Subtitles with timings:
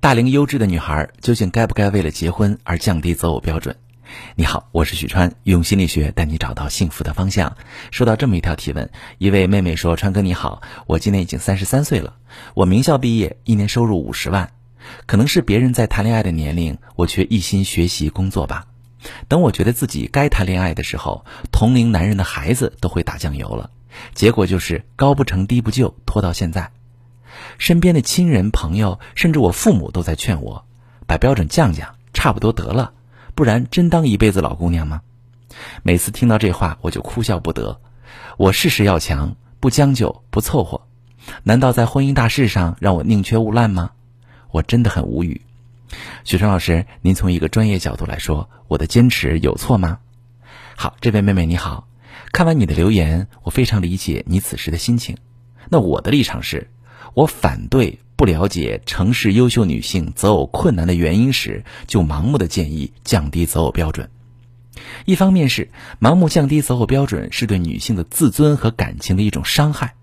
[0.00, 3.76] 大龄优质的女孩究竟该不该为了结婚而降低择偶标准？
[4.34, 7.54] 你好，我是许川，用心理学带你找到幸福的方向。
[7.90, 12.16] 收到这么一条提问，一位妹妹说：“川哥你好，我今年已经三十三岁了，
[12.54, 14.50] 我名校毕业，一年收入五十万。
[15.04, 18.68] 可能是别人在谈恋爱的年龄，我却一心学习工作吧。
[19.28, 23.68] 等我觉得自己该谈恋爱的时候，同龄男人的孩子都会打酱油了，
[24.14, 26.70] 结果就是高不成低不就，拖到现在。
[27.58, 30.64] 身边的亲人朋友，甚至我父母都在劝我，
[31.06, 32.92] 把标准降降，差不多得了。”
[33.32, 35.00] 不然真当一辈子老姑娘吗？
[35.82, 37.80] 每次听到这话，我就哭笑不得。
[38.36, 40.82] 我事事要强，不将就，不凑合，
[41.44, 43.92] 难道在婚姻大事上让我宁缺毋滥吗？
[44.50, 45.40] 我真的很无语。
[46.24, 50.00] 许川老师，您从一个专业角度来说，我的坚持有错吗？
[50.76, 51.88] 好，这位妹妹你好，
[52.32, 55.16] 看完你的留言，我非常理解你此时的心情。
[55.70, 56.68] 那我的立场是，
[57.14, 58.00] 我反对。
[58.16, 64.10] 不了解城市优秀女性择偶困难的原因时，就盲目的建议降低择偶标准。
[65.06, 69.94] 一方面是盲目降低择偶标准是对女性的自尊和感情的一种伤害，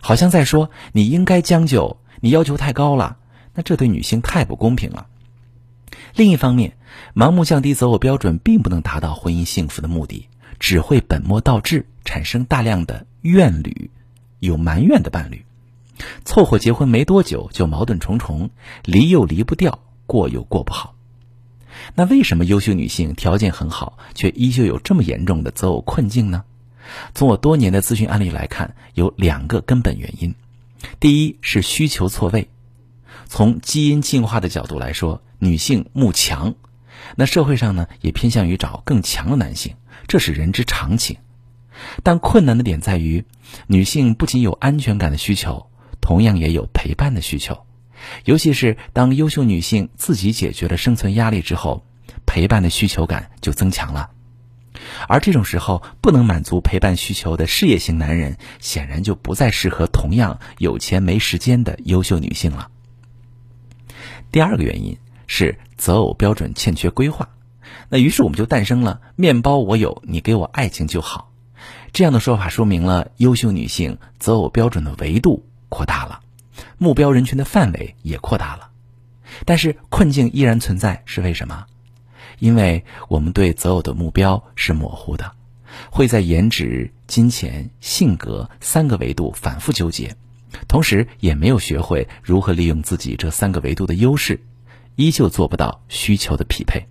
[0.00, 3.16] 好像在说你应该将就，你要求太高了，
[3.52, 5.08] 那这对女性太不公平了。
[6.14, 6.76] 另一方面，
[7.16, 10.28] 盲目降低择偶标准并不能达到婚姻幸福的目的，
[10.60, 13.90] 只会本末倒置，产生大量的怨侣，
[14.38, 15.44] 有埋怨的伴侣。
[16.24, 18.50] 凑合结婚没多久就矛盾重重，
[18.84, 20.94] 离又离不掉，过又过不好。
[21.94, 26.44] 那为什么优秀女性条件很好，却依旧有这么严重的择偶困境呢？
[27.14, 30.34] 从我多年的咨询案例来看，有两个根本原因。
[31.00, 32.48] 第一是需求错位。
[33.26, 36.54] 从基因进化的角度来说，女性慕强，
[37.16, 39.74] 那社会上呢也偏向于找更强的男性，
[40.06, 41.16] 这是人之常情。
[42.02, 43.24] 但困难的点在于，
[43.66, 45.66] 女性不仅有安全感的需求。
[46.06, 47.66] 同样也有陪伴的需求，
[48.24, 51.84] 尤其是当优秀女性自己解决了生存压力之后，
[52.24, 54.10] 陪伴的需求感就增强了。
[55.08, 62.70] 而这种时候不能满足陪伴需求的事业型男人，显然就不再适合同样有钱没时间的优秀女性了。
[64.30, 64.96] 第二个原因
[65.26, 67.30] 是择偶标准欠缺规划，
[67.88, 71.32] 那于是我们就诞生了“面包我有，你给我爱情就好”
[71.92, 75.44] 这样的说法，说明了优秀女性择偶标准的维度。
[75.76, 76.20] 扩大了，
[76.78, 78.70] 目标人群的范围也扩大了，
[79.44, 81.66] 但是困境依然存在，是为什么？
[82.38, 85.32] 因为我们对择偶的目标是模糊的，
[85.90, 90.16] 会在颜值、金钱、性格三个维度反复纠结，
[90.66, 94.40] 同时也没有学会如何利用自己这三个维度的优势，
[94.94, 96.86] 依旧做不到需求的匹配，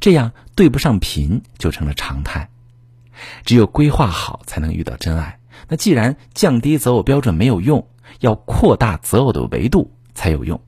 [0.00, 2.50] 这样对不上频就成了常态。
[3.44, 5.37] 只有规划好，才能遇到真爱。
[5.66, 7.88] 那既然降低择偶标准没有用，
[8.20, 10.60] 要扩大择偶的维度才有用。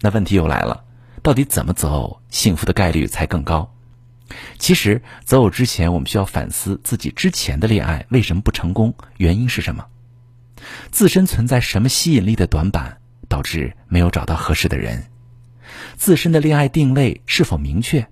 [0.00, 0.84] 那问题又来了，
[1.22, 3.72] 到底怎么择偶，幸福的概率才更高？
[4.58, 9.86] 其实择偶之前，我们需要反思自己之前的恋爱为什么不成功，原因是什么？
[10.90, 15.06] 自身存在什么吸引力的短板，导致没有找到合适的人？
[15.96, 18.06] 自身的恋爱定位是否明确？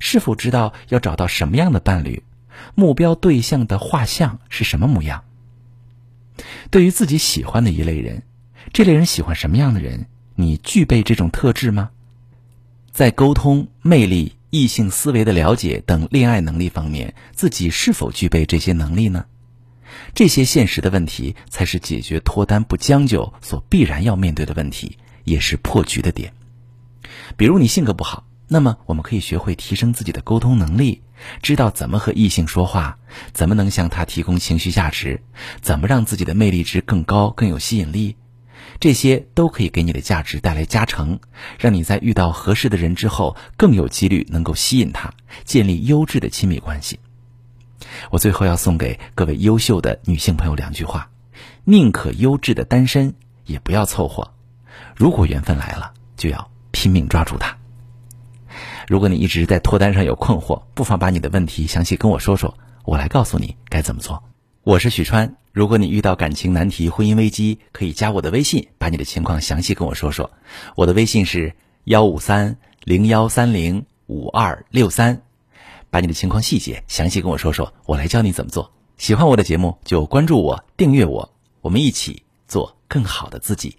[0.00, 2.22] 是否知道要找到什么样的伴侣？
[2.74, 5.22] 目标对象的画像是什么模样？
[6.70, 8.22] 对于自己喜欢的一类人，
[8.72, 10.06] 这类人喜欢什么样的人？
[10.34, 11.90] 你具备这种特质吗？
[12.90, 19.26] 在沟通、魅力、异性思维的了解等恋爱能力方面，自己是否具备这些能力呢？
[20.14, 26.32] 这些现实的问题，才是解决脱单不将就所必然要面对的问题，也是破局的点。
[27.36, 31.02] 比如你性格不好，那么我们可以学会提升自己的沟通能力。
[31.42, 32.98] 知道怎么和异性说话，
[33.32, 35.22] 怎么能向他提供情绪价值，
[35.60, 38.16] 怎么让自己的魅力值更高、更有吸引力，
[38.80, 41.20] 这些都可以给你的价值带来加成，
[41.58, 45.12] 让你在遇到合适的人之后，更有几率能够吸引他，
[45.44, 46.98] 建立优质的亲密关系。
[48.10, 51.10] 我最后要送给各位优秀的女性朋友两句话：
[51.64, 54.32] 宁可优质的单身，也不要凑合；
[54.96, 57.56] 如果缘分来了，就要拼命抓住它。
[58.92, 62.54] 如果你一直在脱单上有困惑，不妨把你的问题详细跟我说说，
[62.84, 64.22] 我来告诉你该怎么做。
[64.64, 70.30] 我是许川，如果你遇到感情难题、婚姻危机，可以加我的微信，把你的情况详细跟我说说。
[70.76, 71.54] 我的微信是
[71.84, 75.22] 幺五三零幺三零五二六三，
[75.88, 78.74] 把你的情况细节详细跟我说说，我来教你怎么做。
[78.98, 83.74] 喜欢我的节目就关注我、订阅我，我们一起做更好的自己。